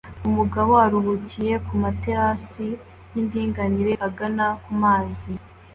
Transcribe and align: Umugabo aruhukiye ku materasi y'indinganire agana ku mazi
Umugabo 0.29 0.71
aruhukiye 0.85 1.53
ku 1.65 1.73
materasi 1.83 2.67
y'indinganire 3.11 3.93
agana 4.07 4.45
ku 4.63 4.71
mazi 4.81 5.31